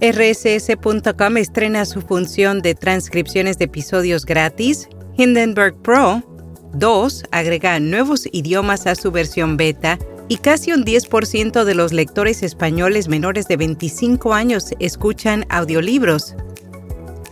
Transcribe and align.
RSS.com 0.00 1.36
estrena 1.36 1.84
su 1.84 2.00
función 2.00 2.62
de 2.62 2.74
transcripciones 2.74 3.58
de 3.58 3.66
episodios 3.66 4.24
gratis. 4.24 4.88
Hindenburg 5.16 5.76
Pro 5.82 6.22
2 6.74 7.24
agrega 7.30 7.78
nuevos 7.80 8.26
idiomas 8.32 8.86
a 8.86 8.94
su 8.94 9.10
versión 9.10 9.56
beta 9.56 9.98
y 10.28 10.36
casi 10.36 10.72
un 10.72 10.84
10% 10.84 11.64
de 11.64 11.74
los 11.74 11.92
lectores 11.92 12.42
españoles 12.42 13.08
menores 13.08 13.48
de 13.48 13.56
25 13.56 14.32
años 14.32 14.66
escuchan 14.78 15.44
audiolibros. 15.48 16.34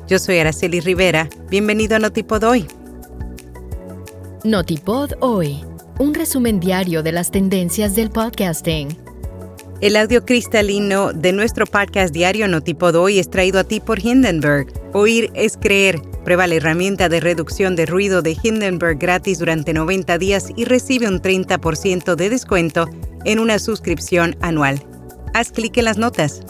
Yo 0.08 0.18
soy 0.18 0.38
Araceli 0.38 0.80
Rivera. 0.80 1.28
Bienvenido 1.48 1.96
a 1.96 2.00
Notipod 2.00 2.42
Hoy. 2.42 2.66
Notipod 4.44 5.12
Hoy, 5.20 5.64
un 5.98 6.14
resumen 6.14 6.60
diario 6.60 7.02
de 7.02 7.12
las 7.12 7.30
tendencias 7.30 7.94
del 7.94 8.10
podcasting. 8.10 9.07
El 9.80 9.94
audio 9.94 10.24
cristalino 10.24 11.12
de 11.12 11.32
nuestro 11.32 11.64
podcast 11.64 12.12
diario 12.12 12.48
Notipod 12.48 12.96
Hoy 12.96 13.20
es 13.20 13.30
traído 13.30 13.60
a 13.60 13.64
ti 13.64 13.78
por 13.78 14.04
Hindenburg. 14.04 14.72
Oír 14.92 15.30
es 15.34 15.56
creer. 15.56 16.02
Prueba 16.24 16.48
la 16.48 16.56
herramienta 16.56 17.08
de 17.08 17.20
reducción 17.20 17.76
de 17.76 17.86
ruido 17.86 18.20
de 18.20 18.36
Hindenburg 18.42 18.98
gratis 18.98 19.38
durante 19.38 19.72
90 19.72 20.18
días 20.18 20.48
y 20.56 20.64
recibe 20.64 21.06
un 21.06 21.22
30% 21.22 22.16
de 22.16 22.28
descuento 22.28 22.90
en 23.24 23.38
una 23.38 23.60
suscripción 23.60 24.36
anual. 24.40 24.84
Haz 25.32 25.52
clic 25.52 25.76
en 25.76 25.84
las 25.84 25.96
notas. 25.96 26.40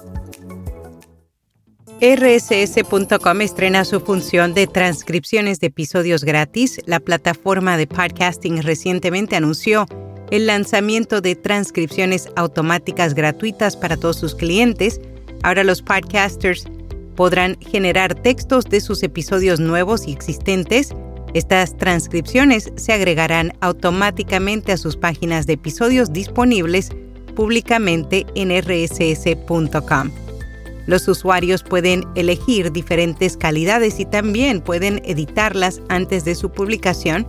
RSS.com 2.01 3.41
estrena 3.43 3.85
su 3.85 4.01
función 4.01 4.55
de 4.55 4.67
transcripciones 4.69 5.61
de 5.61 5.67
episodios 5.67 6.25
gratis. 6.25 6.81
La 6.87 6.99
plataforma 6.99 7.77
de 7.77 7.87
podcasting 7.87 8.63
recientemente 8.63 9.37
anunció 9.37 9.87
el 10.31 10.47
lanzamiento 10.47 11.21
de 11.21 11.37
transcripciones 11.37 12.29
automáticas 12.37 13.15
gratuitas 13.15 13.77
para 13.77 13.97
todos 13.97 14.17
sus 14.17 14.35
clientes. 14.35 15.01
Ahora 15.43 15.65
los 15.65 15.83
podcasters 15.83 16.67
podrán 17.17 17.59
generar 17.61 18.15
textos 18.15 18.65
de 18.67 18.81
sus 18.81 19.03
episodios 19.03 19.61
nuevos 19.61 20.07
y 20.07 20.13
existentes. 20.13 20.95
Estas 21.35 21.77
transcripciones 21.77 22.73
se 22.77 22.93
agregarán 22.93 23.53
automáticamente 23.61 24.73
a 24.73 24.77
sus 24.77 24.97
páginas 24.97 25.47
de 25.47 25.55
episodios 25.55 26.13
disponibles 26.13 26.91
públicamente 27.35 28.27
en 28.35 28.51
rss.com. 28.51 30.11
Los 30.87 31.07
usuarios 31.07 31.63
pueden 31.63 32.05
elegir 32.15 32.73
diferentes 32.73 33.37
calidades 33.37 34.01
y 34.01 34.07
también 34.07 34.63
pueden 34.63 35.03
editarlas 35.05 35.83
antes 35.89 36.25
de 36.25 36.35
su 36.35 36.51
publicación. 36.51 37.27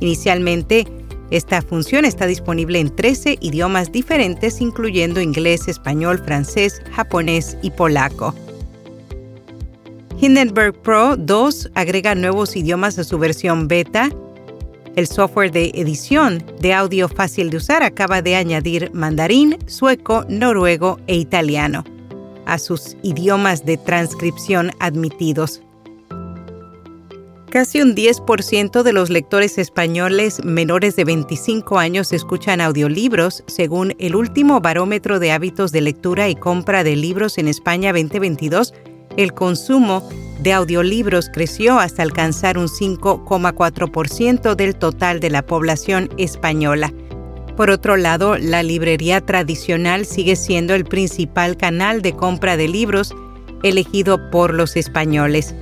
Inicialmente, 0.00 0.86
esta 1.30 1.60
función 1.62 2.04
está 2.04 2.26
disponible 2.26 2.78
en 2.78 2.94
13 2.94 3.38
idiomas 3.40 3.92
diferentes, 3.92 4.60
incluyendo 4.60 5.20
inglés, 5.20 5.68
español, 5.68 6.18
francés, 6.18 6.82
japonés 6.92 7.58
y 7.62 7.70
polaco. 7.70 8.34
Hindenburg 10.20 10.74
Pro 10.82 11.16
2 11.16 11.70
agrega 11.74 12.14
nuevos 12.14 12.56
idiomas 12.56 12.98
a 12.98 13.04
su 13.04 13.18
versión 13.18 13.68
beta. 13.68 14.08
El 14.96 15.06
software 15.06 15.52
de 15.52 15.70
edición 15.74 16.42
de 16.60 16.74
audio 16.74 17.08
fácil 17.08 17.50
de 17.50 17.58
usar 17.58 17.82
acaba 17.82 18.20
de 18.20 18.34
añadir 18.34 18.90
mandarín, 18.92 19.58
sueco, 19.66 20.24
noruego 20.28 20.98
e 21.06 21.16
italiano 21.16 21.84
a 22.48 22.58
sus 22.58 22.96
idiomas 23.02 23.64
de 23.64 23.76
transcripción 23.76 24.72
admitidos. 24.80 25.60
Casi 27.50 27.80
un 27.80 27.94
10% 27.94 28.82
de 28.82 28.92
los 28.92 29.08
lectores 29.08 29.56
españoles 29.56 30.44
menores 30.44 30.96
de 30.96 31.04
25 31.04 31.78
años 31.78 32.12
escuchan 32.12 32.60
audiolibros, 32.60 33.42
según 33.46 33.94
el 33.98 34.16
último 34.16 34.60
barómetro 34.60 35.18
de 35.18 35.32
hábitos 35.32 35.72
de 35.72 35.80
lectura 35.80 36.28
y 36.28 36.36
compra 36.36 36.84
de 36.84 36.94
libros 36.94 37.38
en 37.38 37.48
España 37.48 37.92
2022 37.92 38.74
el 39.18 39.34
consumo 39.34 40.08
de 40.40 40.52
audiolibros 40.52 41.28
creció 41.28 41.80
hasta 41.80 42.04
alcanzar 42.04 42.56
un 42.56 42.68
5,4% 42.68 44.54
del 44.54 44.76
total 44.76 45.18
de 45.18 45.30
la 45.30 45.44
población 45.44 46.08
española. 46.18 46.92
Por 47.56 47.70
otro 47.70 47.96
lado, 47.96 48.38
la 48.38 48.62
librería 48.62 49.20
tradicional 49.20 50.06
sigue 50.06 50.36
siendo 50.36 50.76
el 50.76 50.84
principal 50.84 51.56
canal 51.56 52.00
de 52.00 52.12
compra 52.12 52.56
de 52.56 52.68
libros 52.68 53.12
elegido 53.64 54.30
por 54.30 54.54
los 54.54 54.76
españoles. 54.76 55.56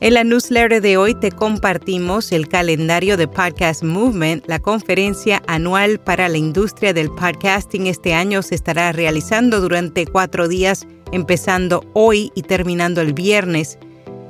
En 0.00 0.14
la 0.14 0.24
newsletter 0.24 0.82
de 0.82 0.96
hoy 0.96 1.14
te 1.14 1.30
compartimos 1.30 2.32
el 2.32 2.48
calendario 2.48 3.16
de 3.16 3.28
Podcast 3.28 3.84
Movement. 3.84 4.44
La 4.48 4.58
conferencia 4.58 5.40
anual 5.46 6.00
para 6.00 6.28
la 6.28 6.36
industria 6.36 6.92
del 6.92 7.10
podcasting 7.10 7.86
este 7.86 8.12
año 8.12 8.42
se 8.42 8.56
estará 8.56 8.90
realizando 8.92 9.60
durante 9.60 10.04
cuatro 10.06 10.48
días 10.48 10.86
empezando 11.12 11.84
hoy 11.92 12.32
y 12.34 12.42
terminando 12.42 13.00
el 13.00 13.12
viernes. 13.12 13.78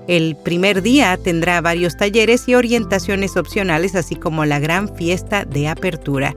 El 0.07 0.37
primer 0.45 0.83
día 0.83 1.17
tendrá 1.17 1.63
varios 1.63 1.97
talleres 1.97 2.47
y 2.47 2.55
orientaciones 2.55 3.39
opcionales, 3.39 3.95
así 3.95 4.17
como 4.17 4.45
la 4.45 4.59
gran 4.59 4.95
fiesta 4.95 5.47
de 5.47 5.69
apertura. 5.69 6.37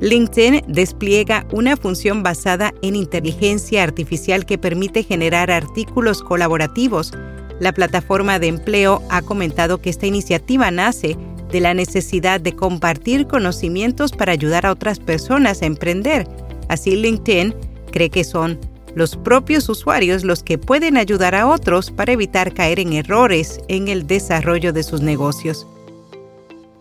LinkedIn 0.00 0.62
despliega 0.66 1.46
una 1.52 1.76
función 1.76 2.22
basada 2.22 2.72
en 2.80 2.96
inteligencia 2.96 3.82
artificial 3.82 4.46
que 4.46 4.56
permite 4.56 5.02
generar 5.02 5.50
artículos 5.50 6.22
colaborativos. 6.22 7.12
La 7.60 7.72
plataforma 7.72 8.38
de 8.38 8.48
empleo 8.48 9.02
ha 9.10 9.22
comentado 9.22 9.80
que 9.80 9.90
esta 9.90 10.06
iniciativa 10.06 10.70
nace 10.70 11.16
de 11.52 11.60
la 11.60 11.74
necesidad 11.74 12.40
de 12.40 12.56
compartir 12.56 13.26
conocimientos 13.26 14.12
para 14.12 14.32
ayudar 14.32 14.66
a 14.66 14.72
otras 14.72 14.98
personas 14.98 15.62
a 15.62 15.66
emprender. 15.66 16.26
Así 16.68 16.96
LinkedIn 16.96 17.54
cree 17.92 18.10
que 18.10 18.24
son 18.24 18.58
los 18.94 19.16
propios 19.16 19.68
usuarios 19.68 20.24
los 20.24 20.42
que 20.42 20.58
pueden 20.58 20.96
ayudar 20.96 21.34
a 21.34 21.46
otros 21.46 21.90
para 21.90 22.12
evitar 22.12 22.54
caer 22.54 22.80
en 22.80 22.94
errores 22.94 23.60
en 23.68 23.88
el 23.88 24.06
desarrollo 24.06 24.72
de 24.72 24.82
sus 24.82 25.00
negocios. 25.00 25.66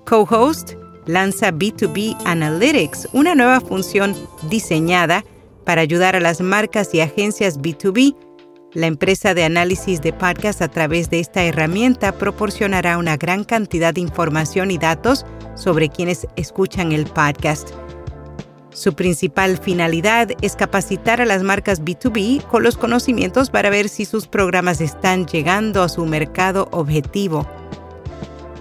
Co-Host 0.05 0.73
lanza 1.05 1.51
B2B 1.51 2.17
Analytics, 2.25 3.09
una 3.13 3.35
nueva 3.35 3.59
función 3.61 4.15
diseñada 4.49 5.25
para 5.65 5.81
ayudar 5.81 6.15
a 6.15 6.19
las 6.19 6.41
marcas 6.41 6.93
y 6.93 7.01
agencias 7.01 7.59
B2B. 7.59 8.15
La 8.73 8.85
empresa 8.85 9.33
de 9.33 9.43
análisis 9.43 9.99
de 9.99 10.13
podcast 10.13 10.61
a 10.61 10.67
través 10.67 11.09
de 11.09 11.19
esta 11.19 11.43
herramienta 11.43 12.11
proporcionará 12.11 12.99
una 12.99 13.17
gran 13.17 13.43
cantidad 13.43 13.95
de 13.95 14.01
información 14.01 14.69
y 14.69 14.77
datos 14.77 15.25
sobre 15.55 15.89
quienes 15.89 16.27
escuchan 16.35 16.91
el 16.91 17.05
podcast. 17.05 17.71
Su 18.71 18.93
principal 18.93 19.57
finalidad 19.57 20.29
es 20.43 20.55
capacitar 20.55 21.19
a 21.19 21.25
las 21.25 21.41
marcas 21.41 21.81
B2B 21.81 22.43
con 22.43 22.61
los 22.61 22.77
conocimientos 22.77 23.49
para 23.49 23.71
ver 23.71 23.89
si 23.89 24.05
sus 24.05 24.27
programas 24.27 24.81
están 24.81 25.25
llegando 25.25 25.81
a 25.81 25.89
su 25.89 26.05
mercado 26.05 26.67
objetivo. 26.71 27.47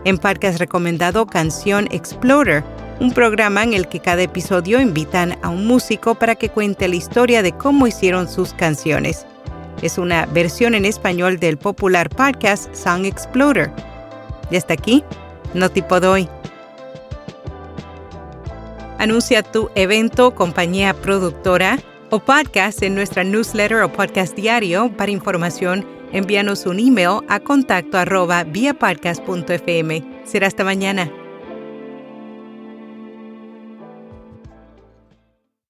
En 0.05 0.19
has 0.25 0.59
recomendado 0.59 1.27
Canción 1.27 1.87
Explorer, 1.91 2.65
un 2.99 3.13
programa 3.13 3.63
en 3.63 3.75
el 3.75 3.89
que 3.89 4.01
cada 4.01 4.23
episodio 4.23 4.81
invitan 4.81 5.39
a 5.43 5.51
un 5.51 5.67
músico 5.67 6.15
para 6.15 6.35
que 6.35 6.49
cuente 6.49 6.89
la 6.89 6.97
historia 6.97 7.43
de 7.43 7.53
cómo 7.53 7.87
hicieron 7.87 8.27
sus 8.27 8.55
canciones. 8.55 9.27
Es 9.83 9.99
una 9.99 10.27
versión 10.27 10.75
en 10.75 10.85
español 10.85 11.39
del 11.39 11.57
popular 11.57 12.11
podcast 12.11 12.75
Song 12.75 13.05
Explorer. 13.05 13.71
Y 14.51 14.57
hasta 14.57 14.75
aquí, 14.75 15.05
no 15.55 15.71
tipo 15.71 16.01
doy. 16.01 16.29
Anuncia 18.99 19.45
tu 19.45 19.71
evento, 19.77 20.35
compañía 20.35 20.93
productora 20.95 21.79
o 22.11 22.19
podcast 22.19 22.83
en 22.83 22.97
nuestra 22.97 23.23
newsletter 23.23 23.83
o 23.83 23.93
podcast 23.93 24.35
diario. 24.35 24.91
Para 24.97 25.13
información, 25.13 25.87
envíanos 26.13 26.67
un 26.67 26.81
email 26.81 27.21
a 27.29 27.39
contacto 27.39 27.99
arroba 27.99 28.45
Será 30.25 30.47
hasta 30.49 30.65
mañana. 30.65 31.11